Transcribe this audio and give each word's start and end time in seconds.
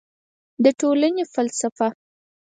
د 0.63 0.65
ټولنې 0.79 1.23
فلسفه 1.33 1.87